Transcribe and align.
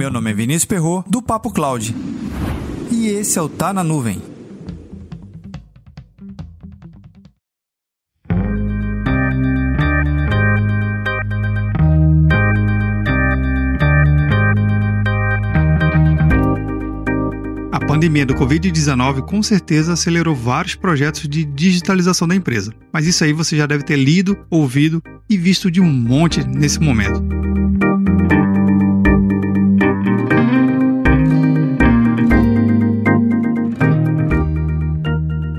Meu 0.00 0.10
nome 0.10 0.30
é 0.30 0.32
Vinícius 0.32 0.64
Perro 0.64 1.04
do 1.06 1.20
Papo 1.20 1.52
Cloud. 1.52 1.94
E 2.90 3.08
esse 3.08 3.38
é 3.38 3.42
o 3.42 3.50
Tá 3.50 3.70
na 3.70 3.84
Nuvem. 3.84 4.22
A 17.70 17.78
pandemia 17.86 18.24
do 18.24 18.34
Covid-19 18.34 19.20
com 19.26 19.42
certeza 19.42 19.92
acelerou 19.92 20.34
vários 20.34 20.74
projetos 20.74 21.28
de 21.28 21.44
digitalização 21.44 22.26
da 22.26 22.34
empresa, 22.34 22.72
mas 22.90 23.06
isso 23.06 23.22
aí 23.22 23.34
você 23.34 23.54
já 23.54 23.66
deve 23.66 23.84
ter 23.84 23.96
lido, 23.96 24.34
ouvido 24.48 25.02
e 25.28 25.36
visto 25.36 25.70
de 25.70 25.78
um 25.78 25.92
monte 25.92 26.42
nesse 26.42 26.80
momento. 26.80 27.29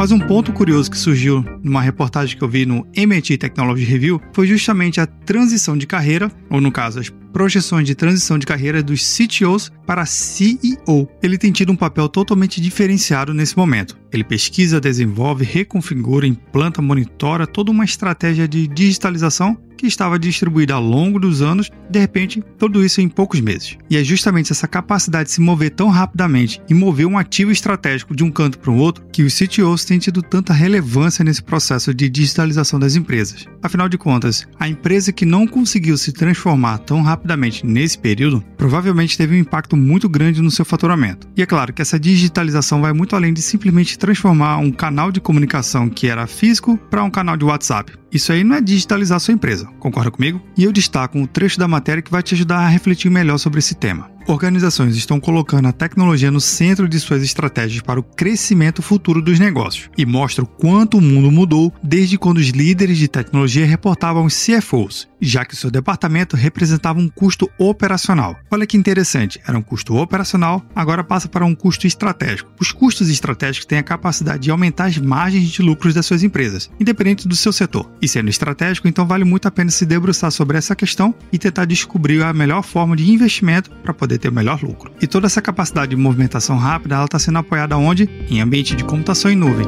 Mas 0.00 0.10
um 0.12 0.18
ponto 0.18 0.50
curioso 0.50 0.90
que 0.90 0.96
surgiu 0.96 1.44
numa 1.62 1.82
reportagem 1.82 2.34
que 2.34 2.42
eu 2.42 2.48
vi 2.48 2.64
no 2.64 2.86
MIT 2.96 3.36
Technology 3.36 3.84
Review 3.84 4.18
foi 4.32 4.46
justamente 4.46 4.98
a 4.98 5.06
transição 5.06 5.76
de 5.76 5.86
carreira, 5.86 6.32
ou 6.48 6.58
no 6.58 6.72
caso, 6.72 7.00
as 7.00 7.10
projeções 7.32 7.86
de 7.86 7.94
transição 7.94 8.38
de 8.38 8.46
carreira 8.46 8.82
dos 8.82 9.16
CTOs 9.16 9.70
para 9.86 10.06
CEO. 10.06 11.08
Ele 11.22 11.38
tem 11.38 11.52
tido 11.52 11.72
um 11.72 11.76
papel 11.76 12.08
totalmente 12.08 12.60
diferenciado 12.60 13.34
nesse 13.34 13.56
momento. 13.56 13.98
Ele 14.12 14.24
pesquisa, 14.24 14.80
desenvolve, 14.80 15.44
reconfigura, 15.44 16.26
implanta, 16.26 16.82
monitora 16.82 17.46
toda 17.46 17.70
uma 17.70 17.84
estratégia 17.84 18.46
de 18.48 18.66
digitalização 18.66 19.56
que 19.80 19.86
estava 19.86 20.18
distribuída 20.18 20.74
ao 20.74 20.82
longo 20.82 21.18
dos 21.18 21.40
anos, 21.40 21.70
de 21.88 21.98
repente, 21.98 22.44
tudo 22.58 22.84
isso 22.84 23.00
em 23.00 23.08
poucos 23.08 23.40
meses. 23.40 23.78
E 23.88 23.96
é 23.96 24.04
justamente 24.04 24.52
essa 24.52 24.68
capacidade 24.68 25.30
de 25.30 25.34
se 25.34 25.40
mover 25.40 25.70
tão 25.70 25.88
rapidamente 25.88 26.60
e 26.68 26.74
mover 26.74 27.06
um 27.06 27.16
ativo 27.16 27.50
estratégico 27.50 28.14
de 28.14 28.22
um 28.22 28.30
canto 28.30 28.58
para 28.58 28.70
o 28.70 28.76
outro 28.76 29.02
que 29.10 29.22
os 29.22 29.34
CTOs 29.34 29.86
têm 29.86 29.98
tido 29.98 30.20
tanta 30.20 30.52
relevância 30.52 31.24
nesse 31.24 31.42
processo 31.42 31.94
de 31.94 32.10
digitalização 32.10 32.78
das 32.78 32.94
empresas. 32.94 33.46
Afinal 33.62 33.88
de 33.88 33.96
contas, 33.96 34.46
a 34.58 34.68
empresa 34.68 35.12
que 35.12 35.24
não 35.24 35.46
conseguiu 35.46 35.96
se 35.96 36.12
transformar 36.12 36.76
tão 36.78 37.00
rapidamente 37.00 37.19
nesse 37.64 37.98
período 37.98 38.42
provavelmente 38.56 39.16
teve 39.16 39.34
um 39.34 39.38
impacto 39.38 39.76
muito 39.76 40.08
grande 40.08 40.42
no 40.42 40.50
seu 40.50 40.64
faturamento. 40.64 41.28
E 41.36 41.42
é 41.42 41.46
claro 41.46 41.72
que 41.72 41.82
essa 41.82 41.98
digitalização 41.98 42.80
vai 42.80 42.92
muito 42.92 43.16
além 43.16 43.32
de 43.32 43.42
simplesmente 43.42 43.98
transformar 43.98 44.58
um 44.58 44.70
canal 44.70 45.12
de 45.12 45.20
comunicação 45.20 45.88
que 45.88 46.06
era 46.06 46.26
físico 46.26 46.76
para 46.90 47.04
um 47.04 47.10
canal 47.10 47.36
de 47.36 47.44
WhatsApp. 47.44 47.92
Isso 48.12 48.32
aí 48.32 48.42
não 48.42 48.56
é 48.56 48.60
digitalizar 48.60 49.20
sua 49.20 49.34
empresa, 49.34 49.66
concorda 49.78 50.10
comigo? 50.10 50.42
E 50.56 50.64
eu 50.64 50.72
destaco 50.72 51.18
um 51.18 51.26
trecho 51.26 51.58
da 51.58 51.68
matéria 51.68 52.02
que 52.02 52.10
vai 52.10 52.22
te 52.22 52.34
ajudar 52.34 52.58
a 52.58 52.68
refletir 52.68 53.10
melhor 53.10 53.38
sobre 53.38 53.60
esse 53.60 53.74
tema. 53.74 54.09
Organizações 54.26 54.96
estão 54.96 55.18
colocando 55.18 55.66
a 55.66 55.72
tecnologia 55.72 56.30
no 56.30 56.40
centro 56.40 56.88
de 56.88 57.00
suas 57.00 57.22
estratégias 57.22 57.82
para 57.82 57.98
o 57.98 58.02
crescimento 58.02 58.82
futuro 58.82 59.20
dos 59.20 59.38
negócios 59.38 59.90
e 59.96 60.06
mostra 60.06 60.44
o 60.44 60.46
quanto 60.46 60.98
o 60.98 61.00
mundo 61.00 61.30
mudou 61.30 61.72
desde 61.82 62.18
quando 62.18 62.38
os 62.38 62.48
líderes 62.48 62.98
de 62.98 63.08
tecnologia 63.08 63.66
reportavam 63.66 64.24
os 64.24 64.46
CFOs, 64.46 65.08
já 65.20 65.44
que 65.44 65.54
o 65.54 65.56
seu 65.56 65.70
departamento 65.70 66.36
representava 66.36 66.98
um 66.98 67.08
custo 67.08 67.50
operacional. 67.58 68.36
Olha 68.50 68.66
que 68.66 68.76
interessante, 68.76 69.40
era 69.46 69.58
um 69.58 69.62
custo 69.62 69.96
operacional, 69.96 70.64
agora 70.74 71.02
passa 71.02 71.28
para 71.28 71.44
um 71.44 71.54
custo 71.54 71.86
estratégico. 71.86 72.50
Os 72.60 72.72
custos 72.72 73.08
estratégicos 73.08 73.66
têm 73.66 73.78
a 73.78 73.82
capacidade 73.82 74.44
de 74.44 74.50
aumentar 74.50 74.86
as 74.86 74.98
margens 74.98 75.50
de 75.50 75.62
lucros 75.62 75.94
das 75.94 76.06
suas 76.06 76.22
empresas, 76.22 76.70
independente 76.78 77.26
do 77.26 77.36
seu 77.36 77.52
setor. 77.52 77.90
E 78.00 78.08
sendo 78.08 78.30
estratégico, 78.30 78.88
então 78.88 79.06
vale 79.06 79.24
muito 79.24 79.48
a 79.48 79.50
pena 79.50 79.70
se 79.70 79.84
debruçar 79.84 80.30
sobre 80.30 80.56
essa 80.56 80.76
questão 80.76 81.14
e 81.32 81.38
tentar 81.38 81.64
descobrir 81.64 82.22
a 82.22 82.32
melhor 82.32 82.62
forma 82.62 82.94
de 82.96 83.10
investimento 83.10 83.70
para 83.82 83.94
poder 84.10 84.18
ter 84.18 84.28
o 84.28 84.32
melhor 84.32 84.60
lucro. 84.62 84.92
E 85.00 85.06
toda 85.06 85.26
essa 85.26 85.40
capacidade 85.40 85.90
de 85.90 85.96
movimentação 85.96 86.56
rápida, 86.56 86.96
ela 86.96 87.04
está 87.04 87.18
sendo 87.18 87.38
apoiada 87.38 87.76
onde? 87.76 88.08
Em 88.28 88.40
ambiente 88.40 88.74
de 88.74 88.84
computação 88.84 89.30
em 89.30 89.36
nuvem. 89.36 89.66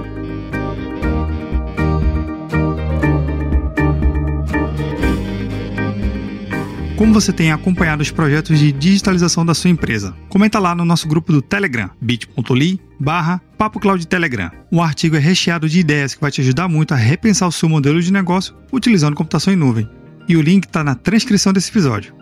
Como 6.97 7.13
você 7.13 7.33
tem 7.33 7.51
acompanhado 7.51 8.01
os 8.01 8.13
projetos 8.13 8.59
de 8.59 8.71
digitalização 8.71 9.45
da 9.45 9.55
sua 9.55 9.71
empresa? 9.71 10.15
Comenta 10.29 10.59
lá 10.59 10.75
no 10.75 10.85
nosso 10.85 11.09
grupo 11.09 11.33
do 11.33 11.43
Telegram, 11.43 11.91
bit.ly 12.01 12.81
barra 12.99 13.41
Papo 13.59 13.81
Cloud 13.81 14.07
Telegram. 14.07 14.51
O 14.71 14.81
artigo 14.81 15.17
é 15.17 15.19
recheado 15.19 15.69
de 15.69 15.81
ideias 15.81 16.15
que 16.15 16.21
vai 16.21 16.31
te 16.31 16.41
ajudar 16.41 16.69
muito 16.69 16.95
a 16.95 16.97
repensar 16.97 17.49
o 17.49 17.53
seu 17.53 17.69
modelo 17.69 18.01
de 18.01 18.13
negócio 18.13 18.55
utilizando 18.73 19.17
computação 19.17 19.53
em 19.53 19.57
nuvem. 19.57 19.89
E 20.29 20.37
o 20.37 20.43
link 20.43 20.65
está 20.65 20.85
na 20.85 20.95
transcrição 20.95 21.53
desse 21.53 21.71
episódio. 21.71 22.22